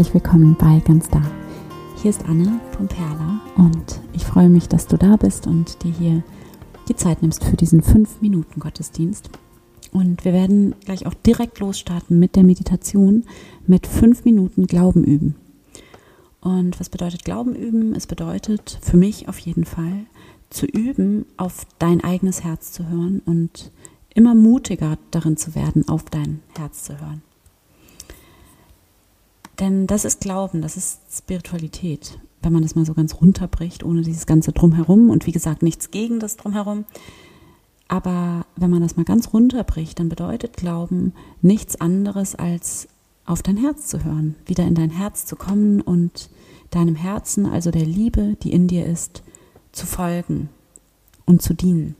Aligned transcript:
Herzlich 0.00 0.22
willkommen 0.22 0.56
bei 0.58 0.80
Ganz 0.82 1.10
Da. 1.10 1.20
Hier 2.00 2.08
ist 2.08 2.24
Anne 2.24 2.58
von 2.74 2.88
Perla 2.88 3.38
und 3.58 4.00
ich 4.14 4.24
freue 4.24 4.48
mich, 4.48 4.66
dass 4.66 4.86
du 4.86 4.96
da 4.96 5.16
bist 5.16 5.46
und 5.46 5.84
dir 5.84 5.92
hier 5.92 6.22
die 6.88 6.96
Zeit 6.96 7.20
nimmst 7.20 7.44
für 7.44 7.54
diesen 7.54 7.82
5 7.82 8.22
Minuten 8.22 8.60
Gottesdienst. 8.60 9.28
Und 9.92 10.24
wir 10.24 10.32
werden 10.32 10.74
gleich 10.86 11.04
auch 11.04 11.12
direkt 11.12 11.58
losstarten 11.58 12.18
mit 12.18 12.34
der 12.34 12.44
Meditation 12.44 13.26
mit 13.66 13.86
5 13.86 14.24
Minuten 14.24 14.66
Glauben 14.66 15.04
üben. 15.04 15.34
Und 16.40 16.80
was 16.80 16.88
bedeutet 16.88 17.26
Glauben 17.26 17.54
üben? 17.54 17.94
Es 17.94 18.06
bedeutet 18.06 18.78
für 18.80 18.96
mich 18.96 19.28
auf 19.28 19.38
jeden 19.38 19.66
Fall 19.66 20.06
zu 20.48 20.64
üben, 20.64 21.26
auf 21.36 21.66
dein 21.78 22.02
eigenes 22.02 22.42
Herz 22.42 22.72
zu 22.72 22.88
hören 22.88 23.20
und 23.26 23.70
immer 24.14 24.34
mutiger 24.34 24.96
darin 25.10 25.36
zu 25.36 25.54
werden, 25.54 25.86
auf 25.90 26.04
dein 26.04 26.40
Herz 26.56 26.84
zu 26.84 26.98
hören. 26.98 27.20
Denn 29.60 29.86
das 29.86 30.06
ist 30.06 30.20
Glauben, 30.20 30.62
das 30.62 30.78
ist 30.78 31.00
Spiritualität, 31.12 32.18
wenn 32.40 32.52
man 32.52 32.62
das 32.62 32.74
mal 32.74 32.86
so 32.86 32.94
ganz 32.94 33.16
runterbricht, 33.20 33.84
ohne 33.84 34.00
dieses 34.00 34.24
ganze 34.26 34.52
Drumherum 34.52 35.10
und 35.10 35.26
wie 35.26 35.32
gesagt 35.32 35.62
nichts 35.62 35.90
gegen 35.90 36.18
das 36.18 36.36
Drumherum. 36.38 36.86
Aber 37.86 38.46
wenn 38.56 38.70
man 38.70 38.80
das 38.80 38.96
mal 38.96 39.04
ganz 39.04 39.34
runterbricht, 39.34 39.98
dann 39.98 40.08
bedeutet 40.08 40.56
Glauben 40.56 41.12
nichts 41.42 41.78
anderes 41.78 42.34
als 42.34 42.88
auf 43.26 43.42
dein 43.42 43.58
Herz 43.58 43.86
zu 43.86 44.02
hören, 44.02 44.34
wieder 44.46 44.64
in 44.64 44.74
dein 44.74 44.90
Herz 44.90 45.26
zu 45.26 45.36
kommen 45.36 45.82
und 45.82 46.30
deinem 46.70 46.94
Herzen, 46.94 47.44
also 47.44 47.70
der 47.70 47.84
Liebe, 47.84 48.36
die 48.42 48.52
in 48.52 48.66
dir 48.66 48.86
ist, 48.86 49.22
zu 49.72 49.86
folgen 49.86 50.48
und 51.26 51.42
zu 51.42 51.52
dienen. 51.52 51.96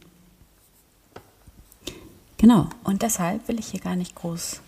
Genau, 2.38 2.68
und 2.84 3.02
deshalb 3.02 3.46
will 3.48 3.58
ich 3.58 3.66
hier 3.66 3.80
gar 3.80 3.96
nicht 3.96 4.14
groß 4.14 4.62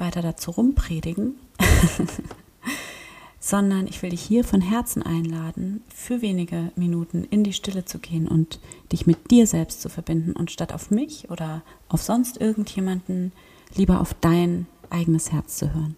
weiter 0.00 0.22
dazu 0.22 0.50
rumpredigen, 0.50 1.34
sondern 3.40 3.86
ich 3.86 4.02
will 4.02 4.10
dich 4.10 4.22
hier 4.22 4.44
von 4.44 4.60
Herzen 4.60 5.02
einladen, 5.02 5.82
für 5.94 6.22
wenige 6.22 6.72
Minuten 6.76 7.24
in 7.24 7.44
die 7.44 7.52
Stille 7.52 7.84
zu 7.84 7.98
gehen 7.98 8.28
und 8.28 8.58
dich 8.92 9.06
mit 9.06 9.30
dir 9.30 9.46
selbst 9.46 9.80
zu 9.80 9.88
verbinden 9.88 10.32
und 10.32 10.50
statt 10.50 10.72
auf 10.72 10.90
mich 10.90 11.30
oder 11.30 11.62
auf 11.88 12.02
sonst 12.02 12.40
irgendjemanden 12.40 13.32
lieber 13.74 14.00
auf 14.00 14.14
dein 14.20 14.66
eigenes 14.90 15.32
Herz 15.32 15.56
zu 15.56 15.72
hören. 15.72 15.96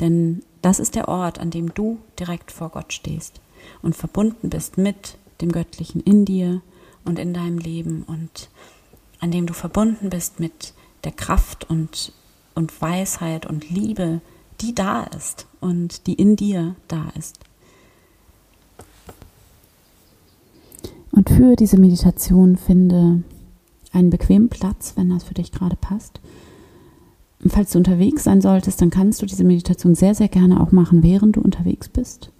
Denn 0.00 0.42
das 0.62 0.78
ist 0.78 0.94
der 0.94 1.08
Ort, 1.08 1.38
an 1.38 1.50
dem 1.50 1.74
du 1.74 1.98
direkt 2.18 2.52
vor 2.52 2.70
Gott 2.70 2.92
stehst 2.92 3.40
und 3.82 3.96
verbunden 3.96 4.50
bist 4.50 4.78
mit 4.78 5.16
dem 5.40 5.52
Göttlichen 5.52 6.00
in 6.00 6.24
dir 6.24 6.62
und 7.04 7.18
in 7.18 7.34
deinem 7.34 7.58
Leben 7.58 8.04
und 8.04 8.48
an 9.20 9.30
dem 9.30 9.46
du 9.46 9.54
verbunden 9.54 10.10
bist 10.10 10.40
mit 10.40 10.74
der 11.04 11.12
Kraft 11.12 11.68
und, 11.68 12.12
und 12.54 12.80
Weisheit 12.80 13.46
und 13.46 13.70
Liebe, 13.70 14.20
die 14.60 14.74
da 14.74 15.04
ist 15.04 15.46
und 15.60 16.06
die 16.06 16.14
in 16.14 16.36
dir 16.36 16.76
da 16.88 17.08
ist. 17.18 17.38
Und 21.10 21.28
für 21.28 21.56
diese 21.56 21.78
Meditation 21.78 22.56
finde 22.56 23.22
einen 23.92 24.10
bequemen 24.10 24.48
Platz, 24.48 24.94
wenn 24.96 25.10
das 25.10 25.24
für 25.24 25.34
dich 25.34 25.52
gerade 25.52 25.76
passt. 25.76 26.20
Und 27.42 27.52
falls 27.52 27.72
du 27.72 27.78
unterwegs 27.78 28.24
sein 28.24 28.40
solltest, 28.40 28.80
dann 28.80 28.90
kannst 28.90 29.20
du 29.20 29.26
diese 29.26 29.44
Meditation 29.44 29.94
sehr, 29.94 30.14
sehr 30.14 30.28
gerne 30.28 30.60
auch 30.60 30.72
machen, 30.72 31.02
während 31.02 31.36
du 31.36 31.40
unterwegs 31.40 31.88
bist. 31.88 32.30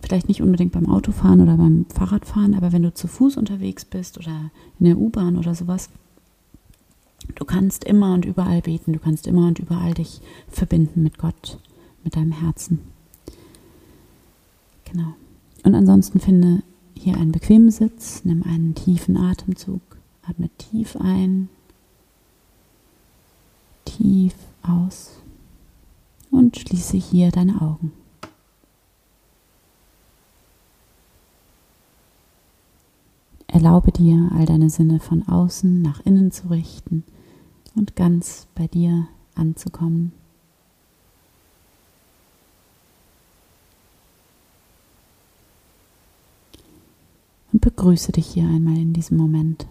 Vielleicht 0.00 0.28
nicht 0.28 0.42
unbedingt 0.42 0.72
beim 0.72 0.88
Autofahren 0.88 1.40
oder 1.40 1.56
beim 1.56 1.86
Fahrradfahren, 1.92 2.54
aber 2.54 2.72
wenn 2.72 2.82
du 2.82 2.92
zu 2.92 3.08
Fuß 3.08 3.36
unterwegs 3.36 3.84
bist 3.84 4.18
oder 4.18 4.50
in 4.78 4.86
der 4.86 4.98
U-Bahn 4.98 5.38
oder 5.38 5.54
sowas, 5.54 5.88
Du 7.34 7.44
kannst 7.44 7.84
immer 7.84 8.14
und 8.14 8.24
überall 8.24 8.60
beten, 8.60 8.92
du 8.92 8.98
kannst 8.98 9.26
immer 9.26 9.46
und 9.48 9.58
überall 9.58 9.94
dich 9.94 10.20
verbinden 10.48 11.02
mit 11.02 11.18
Gott, 11.18 11.58
mit 12.04 12.16
deinem 12.16 12.32
Herzen. 12.32 12.80
Genau. 14.84 15.14
Und 15.64 15.74
ansonsten 15.74 16.20
finde 16.20 16.62
hier 16.94 17.16
einen 17.16 17.32
bequemen 17.32 17.70
Sitz, 17.70 18.24
nimm 18.24 18.42
einen 18.44 18.74
tiefen 18.74 19.16
Atemzug, 19.16 19.80
atme 20.22 20.48
tief 20.58 20.96
ein, 20.96 21.48
tief 23.84 24.34
aus 24.62 25.12
und 26.30 26.56
schließe 26.56 26.96
hier 26.96 27.30
deine 27.30 27.60
Augen. 27.60 27.92
Erlaube 33.46 33.92
dir, 33.92 34.30
all 34.34 34.46
deine 34.46 34.68
Sinne 34.68 35.00
von 35.00 35.26
außen 35.26 35.80
nach 35.80 36.00
innen 36.04 36.32
zu 36.32 36.48
richten 36.48 37.04
und 37.74 37.96
ganz 37.96 38.46
bei 38.54 38.66
dir 38.66 39.08
anzukommen. 39.34 40.12
Und 47.52 47.60
begrüße 47.60 48.12
dich 48.12 48.26
hier 48.26 48.48
einmal 48.48 48.76
in 48.76 48.92
diesem 48.92 49.16
Moment. 49.16 49.66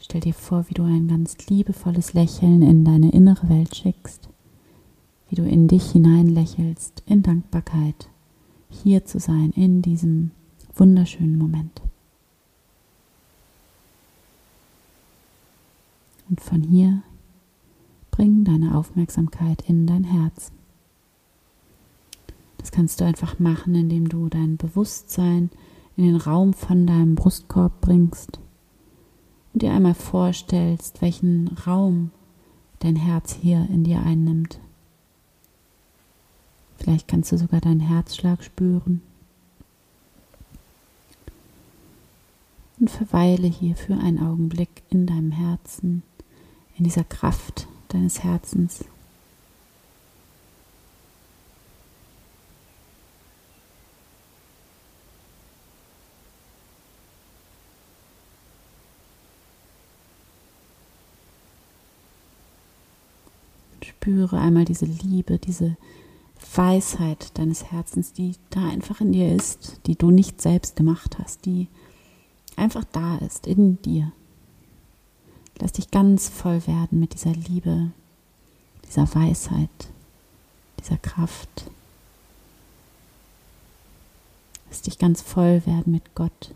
Stell 0.00 0.20
dir 0.20 0.34
vor, 0.34 0.68
wie 0.68 0.74
du 0.74 0.84
ein 0.84 1.08
ganz 1.08 1.36
liebevolles 1.48 2.14
Lächeln 2.14 2.62
in 2.62 2.84
deine 2.84 3.10
innere 3.10 3.48
Welt 3.48 3.74
schickst, 3.74 4.28
wie 5.28 5.36
du 5.36 5.42
in 5.42 5.66
dich 5.66 5.90
hinein 5.90 6.28
lächelst, 6.28 7.02
in 7.04 7.22
Dankbarkeit, 7.22 8.08
hier 8.70 9.04
zu 9.04 9.18
sein 9.18 9.50
in 9.56 9.82
diesem 9.82 10.30
wunderschönen 10.74 11.36
Moment. 11.36 11.82
Und 16.28 16.40
von 16.40 16.62
hier 16.62 17.02
bring 18.10 18.44
deine 18.44 18.76
Aufmerksamkeit 18.76 19.62
in 19.68 19.86
dein 19.86 20.04
Herz. 20.04 20.52
Das 22.58 22.72
kannst 22.72 23.00
du 23.00 23.04
einfach 23.04 23.38
machen, 23.38 23.74
indem 23.74 24.08
du 24.08 24.28
dein 24.28 24.56
Bewusstsein 24.56 25.50
in 25.96 26.04
den 26.04 26.16
Raum 26.16 26.52
von 26.52 26.86
deinem 26.86 27.14
Brustkorb 27.14 27.80
bringst 27.80 28.40
und 29.52 29.62
dir 29.62 29.72
einmal 29.72 29.94
vorstellst, 29.94 31.00
welchen 31.00 31.48
Raum 31.66 32.10
dein 32.80 32.96
Herz 32.96 33.32
hier 33.32 33.66
in 33.70 33.84
dir 33.84 34.02
einnimmt. 34.02 34.60
Vielleicht 36.76 37.08
kannst 37.08 37.32
du 37.32 37.38
sogar 37.38 37.60
deinen 37.60 37.80
Herzschlag 37.80 38.42
spüren. 38.42 39.02
Und 42.78 42.90
verweile 42.90 43.48
hier 43.48 43.74
für 43.74 43.94
einen 43.94 44.20
Augenblick 44.20 44.82
in 44.90 45.06
deinem 45.06 45.32
Herzen 45.32 46.02
in 46.78 46.84
dieser 46.84 47.04
Kraft 47.04 47.66
deines 47.88 48.22
Herzens. 48.22 48.84
spüre 64.08 64.40
einmal 64.40 64.64
diese 64.64 64.86
Liebe, 64.86 65.38
diese 65.38 65.76
Weisheit 66.54 67.36
deines 67.36 67.70
Herzens, 67.70 68.14
die 68.14 68.36
da 68.48 68.66
einfach 68.66 69.02
in 69.02 69.12
dir 69.12 69.34
ist, 69.34 69.80
die 69.86 69.96
du 69.96 70.10
nicht 70.10 70.40
selbst 70.40 70.76
gemacht 70.76 71.18
hast, 71.18 71.44
die 71.44 71.68
einfach 72.56 72.84
da 72.84 73.18
ist 73.18 73.46
in 73.46 73.82
dir. 73.82 74.12
Lass 75.60 75.72
dich 75.72 75.90
ganz 75.90 76.28
voll 76.28 76.66
werden 76.66 77.00
mit 77.00 77.14
dieser 77.14 77.32
Liebe, 77.32 77.90
dieser 78.86 79.12
Weisheit, 79.14 79.70
dieser 80.78 80.98
Kraft. 80.98 81.70
Lass 84.68 84.82
dich 84.82 84.98
ganz 84.98 85.20
voll 85.20 85.64
werden 85.66 85.92
mit 85.92 86.14
Gott, 86.14 86.54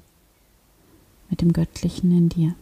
mit 1.31 1.41
dem 1.41 1.53
Göttlichen 1.53 2.17
in 2.17 2.29
dir. 2.29 2.55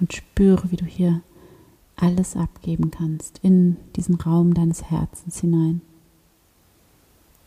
Und 0.00 0.12
spüre, 0.12 0.70
wie 0.70 0.76
du 0.76 0.84
hier 0.84 1.22
alles 1.96 2.36
abgeben 2.36 2.90
kannst 2.90 3.38
in 3.42 3.76
diesen 3.96 4.14
Raum 4.14 4.54
deines 4.54 4.84
Herzens 4.84 5.40
hinein. 5.40 5.82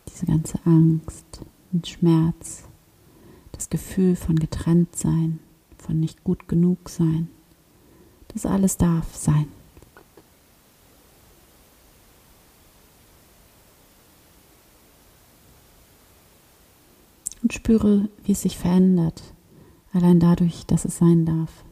Diese 0.08 0.26
ganze 0.26 0.58
Angst 0.64 1.42
und 1.72 1.88
Schmerz, 1.88 2.64
das 3.52 3.68
Gefühl 3.68 4.16
von 4.16 4.36
getrennt 4.36 4.94
sein, 4.94 5.40
von 5.78 5.98
nicht 5.98 6.22
gut 6.22 6.48
genug 6.48 6.88
sein. 6.88 7.28
Das 8.28 8.46
alles 8.46 8.76
darf 8.76 9.14
sein. 9.14 9.46
Und 17.42 17.52
spüre, 17.52 18.08
wie 18.24 18.32
es 18.32 18.42
sich 18.42 18.56
verändert, 18.56 19.22
Allein 19.94 20.18
dadurch, 20.18 20.66
dass 20.66 20.84
es 20.84 20.98
sein 20.98 21.24
darf. 21.24 21.63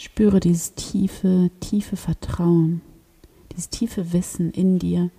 Spüre 0.00 0.40
dieses 0.40 0.74
tiefe, 0.76 1.50
tiefe 1.60 1.94
Vertrauen, 1.94 2.80
dieses 3.52 3.68
tiefe 3.68 4.14
Wissen 4.14 4.50
in 4.50 4.78
dir, 4.78 5.10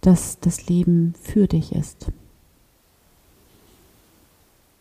dass 0.00 0.40
das 0.40 0.68
Leben 0.68 1.12
für 1.20 1.46
dich 1.46 1.72
ist. 1.72 2.10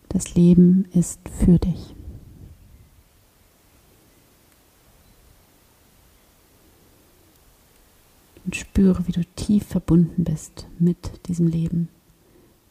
Das 0.08 0.36
Leben 0.36 0.86
ist 0.94 1.20
für 1.28 1.60
dich. 1.60 1.94
Und 8.46 8.56
spüre, 8.56 9.06
wie 9.06 9.12
du 9.12 9.26
tief 9.36 9.66
verbunden 9.66 10.24
bist 10.24 10.66
mit 10.80 11.28
diesem 11.28 11.48
Leben, 11.48 11.90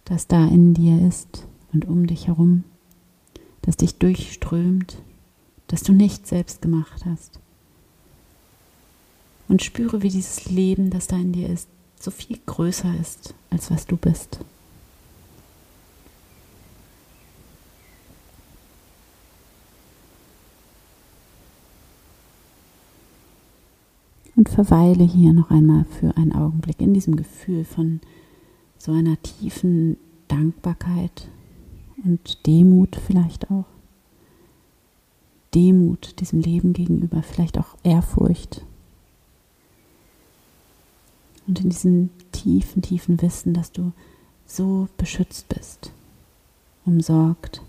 das 0.06 0.28
da 0.28 0.46
in 0.46 0.72
dir 0.72 1.06
ist 1.06 1.46
und 1.74 1.84
um 1.84 2.06
dich 2.06 2.28
herum, 2.28 2.64
das 3.60 3.76
dich 3.76 3.96
durchströmt 3.96 4.96
das 5.70 5.84
du 5.84 5.92
nicht 5.92 6.26
selbst 6.26 6.62
gemacht 6.62 7.04
hast. 7.06 7.38
Und 9.48 9.62
spüre, 9.62 10.02
wie 10.02 10.08
dieses 10.08 10.46
Leben, 10.46 10.90
das 10.90 11.06
da 11.06 11.16
in 11.16 11.32
dir 11.32 11.48
ist, 11.48 11.68
so 11.98 12.10
viel 12.10 12.38
größer 12.44 12.92
ist, 13.00 13.34
als 13.50 13.70
was 13.70 13.86
du 13.86 13.96
bist. 13.96 14.40
Und 24.34 24.48
verweile 24.48 25.04
hier 25.04 25.32
noch 25.32 25.50
einmal 25.50 25.84
für 25.84 26.16
einen 26.16 26.32
Augenblick 26.32 26.80
in 26.80 26.94
diesem 26.94 27.14
Gefühl 27.14 27.64
von 27.64 28.00
so 28.78 28.90
einer 28.90 29.20
tiefen 29.22 29.98
Dankbarkeit 30.26 31.28
und 32.04 32.46
Demut 32.46 32.96
vielleicht 32.96 33.50
auch. 33.50 33.79
Demut 35.54 36.20
diesem 36.20 36.40
Leben 36.40 36.72
gegenüber, 36.72 37.22
vielleicht 37.22 37.58
auch 37.58 37.76
Ehrfurcht. 37.82 38.64
Und 41.46 41.60
in 41.60 41.70
diesem 41.70 42.10
tiefen, 42.30 42.82
tiefen 42.82 43.20
Wissen, 43.22 43.54
dass 43.54 43.72
du 43.72 43.92
so 44.46 44.88
beschützt 44.96 45.48
bist, 45.48 45.92
umsorgt, 46.84 47.62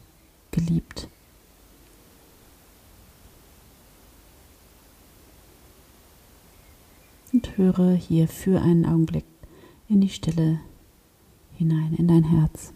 geliebt. 0.52 1.08
Und 7.34 7.58
höre 7.58 7.96
hier 7.96 8.28
für 8.28 8.62
einen 8.62 8.86
Augenblick 8.86 9.26
in 9.88 10.02
die 10.02 10.10
Stille 10.10 10.60
hinein, 11.58 11.96
in 11.98 12.08
dein 12.08 12.24
Herz. 12.26 12.74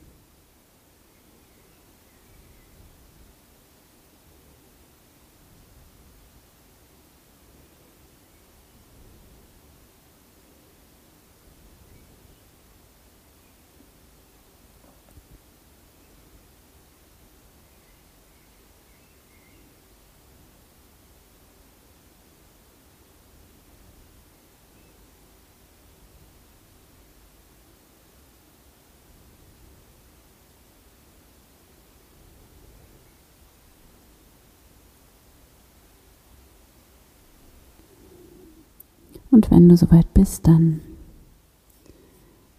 Und 39.35 39.51
wenn 39.51 39.67
du 39.67 39.75
soweit 39.75 40.13
bist, 40.13 40.47
dann 40.47 40.79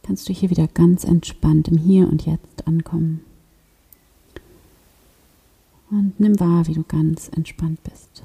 kannst 0.02 0.28
du 0.28 0.34
hier 0.34 0.50
wieder 0.50 0.68
ganz 0.68 1.04
entspannt 1.04 1.68
im 1.68 1.78
Hier 1.78 2.06
und 2.06 2.26
Jetzt 2.26 2.66
ankommen. 2.66 3.24
Und 5.90 6.20
nimm 6.20 6.38
wahr, 6.38 6.66
wie 6.66 6.74
du 6.74 6.82
ganz 6.82 7.30
entspannt 7.34 7.82
bist. 7.82 8.24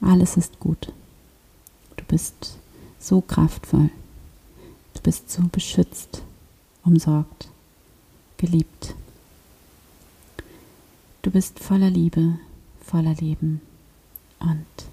Alles 0.00 0.36
ist 0.36 0.58
gut. 0.58 0.92
Du 1.94 2.04
bist 2.06 2.58
so 2.98 3.20
kraftvoll. 3.20 3.90
Du 4.94 5.00
bist 5.02 5.30
so 5.30 5.44
beschützt, 5.52 6.24
umsorgt, 6.84 7.50
geliebt. 8.36 8.96
Du 11.22 11.30
bist 11.30 11.60
voller 11.60 11.88
Liebe, 11.88 12.40
voller 12.80 13.14
Leben 13.14 13.60
und 14.40 14.91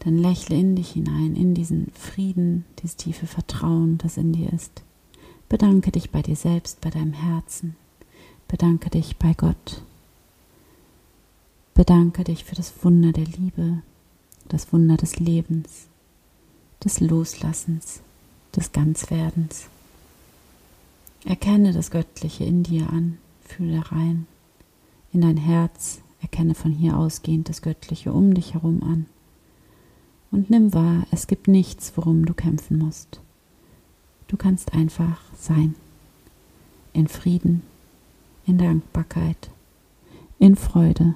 dann 0.00 0.16
lächle 0.16 0.56
in 0.56 0.76
dich 0.76 0.90
hinein, 0.92 1.34
in 1.34 1.54
diesen 1.54 1.90
Frieden, 1.92 2.64
dieses 2.78 2.96
tiefe 2.96 3.26
Vertrauen, 3.26 3.98
das 3.98 4.16
in 4.16 4.32
dir 4.32 4.52
ist. 4.52 4.82
Bedanke 5.48 5.90
dich 5.90 6.10
bei 6.10 6.22
dir 6.22 6.36
selbst, 6.36 6.80
bei 6.80 6.90
deinem 6.90 7.12
Herzen. 7.12 7.76
Bedanke 8.46 8.90
dich 8.90 9.16
bei 9.16 9.34
Gott. 9.34 9.82
Bedanke 11.74 12.24
dich 12.24 12.44
für 12.44 12.54
das 12.54 12.72
Wunder 12.82 13.12
der 13.12 13.24
Liebe, 13.24 13.82
das 14.48 14.72
Wunder 14.72 14.96
des 14.96 15.18
Lebens, 15.18 15.86
des 16.84 17.00
Loslassens, 17.00 18.00
des 18.54 18.72
Ganzwerdens. 18.72 19.66
Erkenne 21.24 21.72
das 21.72 21.90
Göttliche 21.90 22.44
in 22.44 22.62
dir 22.62 22.90
an, 22.90 23.18
fühle 23.42 23.90
rein, 23.90 24.26
in 25.12 25.22
dein 25.22 25.36
Herz, 25.36 26.00
erkenne 26.20 26.54
von 26.54 26.72
hier 26.72 26.96
ausgehend 26.96 27.48
das 27.48 27.62
Göttliche 27.62 28.12
um 28.12 28.34
dich 28.34 28.54
herum 28.54 28.82
an 28.82 29.06
und 30.30 30.50
nimm 30.50 30.74
wahr, 30.74 31.06
es 31.10 31.26
gibt 31.26 31.48
nichts, 31.48 31.92
worum 31.96 32.26
du 32.26 32.34
kämpfen 32.34 32.78
musst. 32.78 33.20
Du 34.28 34.36
kannst 34.36 34.74
einfach 34.74 35.20
sein. 35.34 35.74
In 36.92 37.08
Frieden, 37.08 37.62
in 38.46 38.58
Dankbarkeit, 38.58 39.50
in 40.38 40.56
Freude 40.56 41.14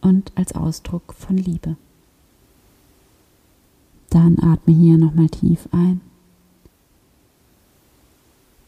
und 0.00 0.32
als 0.36 0.52
Ausdruck 0.54 1.14
von 1.14 1.36
Liebe. 1.36 1.76
Dann 4.10 4.38
atme 4.40 4.74
hier 4.74 4.98
nochmal 4.98 5.28
tief 5.28 5.68
ein 5.72 6.00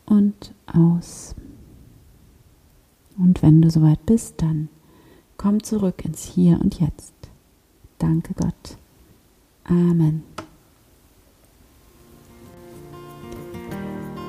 und 0.07 0.55
aus. 0.67 1.35
Und 3.19 3.43
wenn 3.43 3.63
du 3.63 3.71
soweit 3.71 4.05
bist, 4.07 4.41
dann 4.43 4.69
komm 5.37 5.63
zurück 5.63 6.05
ins 6.05 6.25
Hier 6.25 6.61
und 6.61 6.81
Jetzt. 6.81 7.15
Danke 7.99 8.35
Gott. 8.35 8.77
Amen. 9.65 10.23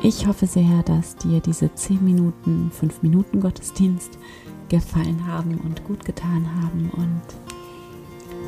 Ich 0.02 0.28
hoffe 0.28 0.48
sehr, 0.48 0.84
dass 0.84 1.16
dir 1.16 1.40
diese 1.40 1.74
10 1.74 2.04
Minuten, 2.04 2.72
5 2.72 3.04
Minuten 3.04 3.40
Gottesdienst 3.40 4.18
gefallen 4.70 5.26
haben 5.28 5.60
und 5.60 5.84
gut 5.86 6.04
getan 6.04 6.46
haben 6.62 6.90
und 6.98 7.22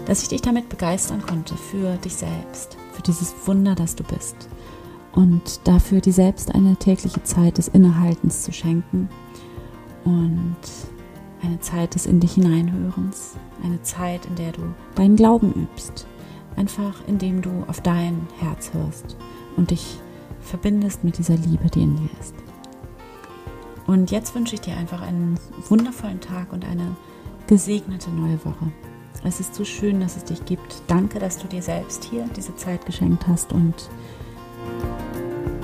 dass 0.06 0.24
ich 0.24 0.30
dich 0.30 0.42
damit 0.42 0.70
begeistern 0.70 1.22
konnte 1.26 1.56
für 1.56 1.96
dich 1.98 2.16
selbst, 2.16 2.78
für 2.94 3.02
dieses 3.02 3.34
Wunder, 3.46 3.74
das 3.74 3.96
du 3.96 4.04
bist 4.04 4.36
und 5.14 5.62
dafür 5.64 6.02
dir 6.02 6.14
selbst 6.14 6.54
eine 6.54 6.76
tägliche 6.76 7.24
Zeit 7.24 7.58
des 7.58 7.70
Innehaltens 7.70 8.44
zu 8.44 8.52
schenken 8.52 9.10
und 10.04 10.58
eine 11.42 11.60
Zeit 11.62 11.96
des 11.96 12.06
in 12.06 12.20
dich 12.20 12.34
hineinhörens, 12.34 13.38
eine 13.64 13.82
Zeit, 13.82 14.26
in 14.26 14.36
der 14.36 14.52
du 14.52 14.62
deinen 14.96 15.16
Glauben 15.16 15.54
übst, 15.54 16.06
Einfach 16.56 17.02
indem 17.08 17.42
du 17.42 17.64
auf 17.68 17.82
dein 17.82 18.28
Herz 18.40 18.72
hörst 18.74 19.18
und 19.58 19.72
dich 19.72 20.00
verbindest 20.42 21.04
mit 21.04 21.18
dieser 21.18 21.36
Liebe, 21.36 21.70
die 21.70 21.84
in 21.84 21.96
dir 21.98 22.10
ist. 22.22 22.36
Und 23.88 24.12
jetzt 24.12 24.34
wünsche 24.36 24.56
ich 24.56 24.62
dir 24.62 24.76
einfach 24.78 25.02
einen 25.02 25.40
wundervollen 25.70 26.20
Tag 26.20 26.54
und 26.54 26.66
eine 26.66 26.96
gesegnete 27.48 28.10
neue 28.10 28.44
Woche. 28.44 28.72
Es 29.24 29.40
ist 29.40 29.56
so 29.56 29.66
schön, 29.66 30.00
dass 30.00 30.18
es 30.18 30.24
dich 30.24 30.46
gibt. 30.46 30.82
Danke, 30.88 31.20
dass 31.20 31.38
du 31.38 31.48
dir 31.48 31.62
selbst 31.62 32.04
hier 32.04 32.28
diese 32.36 32.56
Zeit 32.56 32.86
geschenkt 32.86 33.28
hast 33.28 33.54
und 33.54 33.74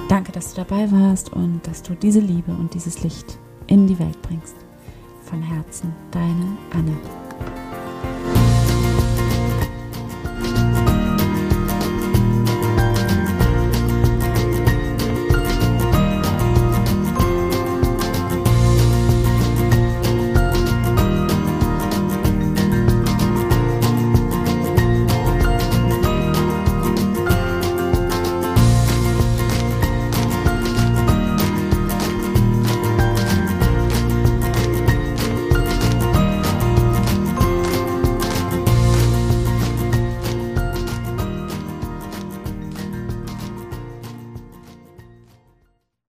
danke, 0.09 0.31
dass 0.31 0.53
du 0.53 0.63
dabei 0.63 0.91
warst 0.91 1.31
und 1.31 1.61
dass 1.63 1.83
du 1.83 1.93
diese 1.93 2.19
Liebe 2.19 2.51
und 2.51 2.73
dieses 2.73 3.03
Licht 3.03 3.37
in 3.67 3.87
die 3.87 3.99
Welt 3.99 4.21
bringst. 4.21 4.55
Von 5.23 5.41
Herzen, 5.41 5.93
deine 6.11 6.57
Anne. 6.73 6.97